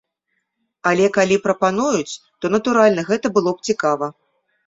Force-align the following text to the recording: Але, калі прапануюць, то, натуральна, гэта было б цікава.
Але, 0.91 1.05
калі 1.17 1.35
прапануюць, 1.43 2.13
то, 2.39 2.45
натуральна, 2.55 3.01
гэта 3.13 3.27
было 3.35 3.49
б 3.59 3.67
цікава. 3.73 4.05